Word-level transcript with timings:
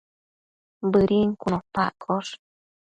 Bëdin 0.91 1.29
cun 1.39 1.53
opa 1.59 1.81
accosh 1.89 2.31